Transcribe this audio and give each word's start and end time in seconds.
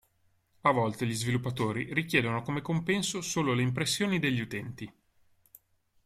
A 0.61 0.71
volte 0.71 1.05
gli 1.05 1.13
sviluppatori 1.13 1.93
richiedono 1.93 2.41
come 2.41 2.63
compenso 2.63 3.21
solo 3.21 3.53
le 3.53 3.61
impressioni 3.61 4.17
degli 4.17 4.41
utenti. 4.41 4.91